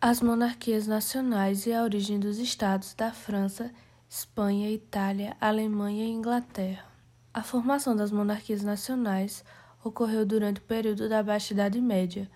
As 0.00 0.20
monarquias 0.20 0.86
nacionais 0.86 1.66
e 1.66 1.72
a 1.72 1.82
origem 1.82 2.20
dos 2.20 2.38
estados 2.38 2.94
da 2.94 3.10
França, 3.10 3.72
Espanha, 4.08 4.70
Itália, 4.70 5.36
Alemanha 5.40 6.04
e 6.04 6.10
Inglaterra. 6.10 6.84
A 7.34 7.42
formação 7.42 7.96
das 7.96 8.12
monarquias 8.12 8.62
nacionais 8.62 9.44
ocorreu 9.82 10.24
durante 10.24 10.60
o 10.60 10.62
período 10.62 11.08
da 11.08 11.20
Baixa 11.20 11.52
Idade 11.52 11.80
Média, 11.80 12.30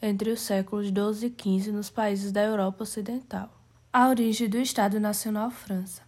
entre 0.00 0.30
os 0.30 0.42
séculos 0.42 0.86
XII 0.86 1.34
e 1.36 1.60
XV 1.60 1.72
nos 1.72 1.90
países 1.90 2.30
da 2.30 2.40
Europa 2.40 2.84
Ocidental. 2.84 3.50
A 3.92 4.08
origem 4.08 4.48
do 4.48 4.58
Estado 4.58 5.00
Nacional 5.00 5.50
França. 5.50 6.02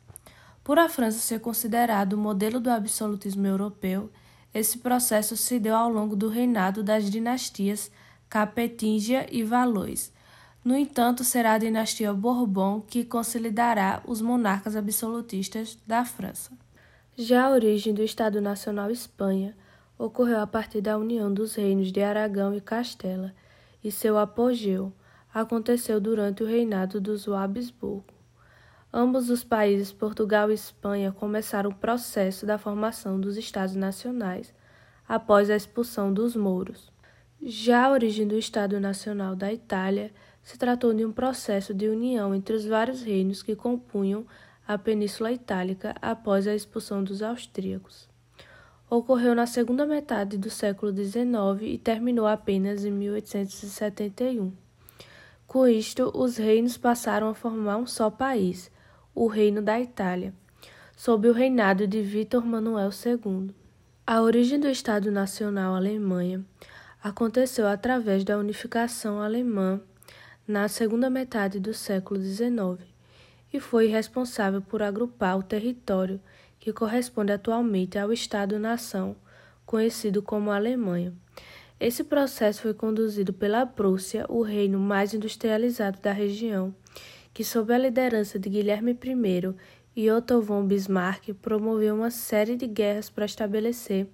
Por 0.62 0.79
a 0.79 0.88
França 0.88 1.18
ser 1.18 1.40
considerado 1.40 2.12
o 2.12 2.18
modelo 2.18 2.61
do 2.61 2.70
absolutismo 2.70 3.48
europeu, 3.48 4.12
esse 4.54 4.79
processo 4.79 5.36
se 5.36 5.58
deu 5.58 5.74
ao 5.74 5.90
longo 5.90 6.14
do 6.14 6.29
reinado 6.29 6.84
das 6.84 7.11
dinastias 7.11 7.90
Capetingia 8.29 9.27
e 9.29 9.42
Valois. 9.42 10.12
No 10.62 10.77
entanto, 10.77 11.24
será 11.24 11.54
a 11.54 11.58
dinastia 11.58 12.12
Bourbon 12.12 12.82
que 12.82 13.05
consolidará 13.05 14.02
os 14.06 14.20
monarcas 14.20 14.77
absolutistas 14.77 15.78
da 15.87 16.05
França. 16.05 16.52
Já 17.16 17.46
a 17.46 17.51
origem 17.51 17.95
do 17.95 18.02
Estado 18.02 18.41
Nacional 18.41 18.91
Espanha 18.91 19.56
ocorreu 19.98 20.41
a 20.41 20.46
partir 20.46 20.80
da 20.80 20.98
união 20.98 21.32
dos 21.32 21.54
reinos 21.54 21.91
de 21.91 22.02
Aragão 22.02 22.54
e 22.54 22.60
Castela, 22.60 23.34
e 23.82 23.91
seu 23.91 24.18
apogeu 24.18 24.92
aconteceu 25.32 26.01
durante 26.01 26.42
o 26.42 26.46
reinado 26.46 27.01
dos 27.01 27.27
Habsburgo. 27.29 28.04
Ambos 28.92 29.30
os 29.30 29.45
países, 29.45 29.92
Portugal 29.92 30.51
e 30.51 30.54
Espanha, 30.54 31.12
começaram 31.12 31.70
o 31.70 31.74
processo 31.74 32.45
da 32.45 32.59
formação 32.59 33.20
dos 33.20 33.37
Estados 33.37 33.77
Nacionais 33.77 34.52
após 35.09 35.48
a 35.48 35.56
expulsão 35.56 36.12
dos 36.12 36.34
mouros. 36.34 36.90
Já 37.42 37.87
a 37.87 37.90
origem 37.90 38.27
do 38.27 38.37
Estado 38.37 38.79
Nacional 38.80 39.34
da 39.37 39.52
Itália 39.52 40.12
se 40.43 40.59
tratou 40.59 40.93
de 40.95 41.05
um 41.05 41.12
processo 41.12 41.73
de 41.75 41.89
união 41.89 42.35
entre 42.35 42.55
os 42.55 42.65
vários 42.65 43.03
reinos 43.03 43.43
que 43.43 43.55
compunham 43.55 44.27
a 44.66 44.79
Península 44.79 45.32
Itálica 45.32 45.95
após 46.01 46.47
a 46.47 46.55
expulsão 46.55 47.02
dos 47.02 47.23
austríacos. 47.23 48.09
Ocorreu 48.88 49.35
na 49.35 49.47
segunda 49.47 49.87
metade 49.87 50.37
do 50.37 50.51
século 50.51 50.93
XIX 50.93 51.63
e 51.63 51.79
terminou 51.79 52.27
apenas 52.27 52.85
em 52.85 52.91
1871. 52.91 54.52
Com 55.47 55.66
isto, 55.66 56.10
os 56.15 56.37
reinos 56.37 56.77
passaram 56.77 57.29
a 57.29 57.35
formar 57.35 57.77
um 57.77 57.87
só 57.87 58.10
país, 58.10 58.71
o 59.15 59.27
Reino 59.27 59.60
da 59.60 59.80
Itália, 59.80 60.32
sob 60.97 61.29
o 61.29 61.32
reinado 61.32 61.87
de 61.87 62.02
Vítor 62.02 62.45
Manuel 62.45 62.91
II. 62.91 63.54
A 64.06 64.22
origem 64.22 64.59
do 64.59 64.69
Estado 64.69 65.10
Nacional 65.10 65.75
Alemanha 65.75 66.44
aconteceu 67.03 67.66
através 67.66 68.22
da 68.25 68.38
unificação 68.38 69.21
alemã 69.21 69.81
na 70.50 70.66
segunda 70.66 71.09
metade 71.09 71.60
do 71.60 71.72
século 71.72 72.20
XIX 72.20 72.84
e 73.53 73.60
foi 73.60 73.87
responsável 73.87 74.60
por 74.60 74.82
agrupar 74.82 75.38
o 75.38 75.44
território 75.44 76.20
que 76.59 76.72
corresponde 76.72 77.31
atualmente 77.31 77.97
ao 77.97 78.12
Estado-nação, 78.12 79.15
conhecido 79.65 80.20
como 80.20 80.50
Alemanha. 80.50 81.15
Esse 81.78 82.03
processo 82.03 82.62
foi 82.62 82.75
conduzido 82.75 83.32
pela 83.32 83.65
Prússia, 83.65 84.26
o 84.28 84.42
reino 84.42 84.81
mais 84.81 85.15
industrializado 85.15 86.00
da 86.00 86.10
região, 86.10 86.75
que, 87.32 87.44
sob 87.44 87.72
a 87.72 87.78
liderança 87.78 88.37
de 88.37 88.48
Guilherme 88.48 88.91
I 88.91 89.54
e 89.94 90.10
Otto 90.10 90.42
von 90.42 90.66
Bismarck, 90.66 91.32
promoveu 91.34 91.94
uma 91.94 92.10
série 92.10 92.56
de 92.56 92.66
guerras 92.66 93.09
para 93.09 93.25
estabelecer 93.25 94.09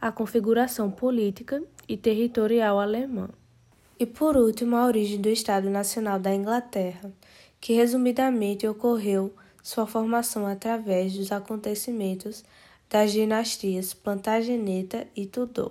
a 0.00 0.12
configuração 0.12 0.92
política 0.92 1.60
e 1.88 1.96
territorial 1.96 2.78
alemã. 2.78 3.28
E 4.02 4.06
por 4.06 4.36
último, 4.36 4.74
a 4.74 4.84
origem 4.84 5.20
do 5.20 5.28
Estado 5.28 5.70
Nacional 5.70 6.18
da 6.18 6.34
Inglaterra, 6.34 7.12
que 7.60 7.72
resumidamente 7.74 8.66
ocorreu 8.66 9.32
sua 9.62 9.86
formação 9.86 10.44
através 10.44 11.14
dos 11.16 11.30
acontecimentos 11.30 12.44
das 12.90 13.12
dinastias 13.12 13.94
Plantageneta 13.94 15.06
e 15.14 15.24
Tudor. 15.24 15.70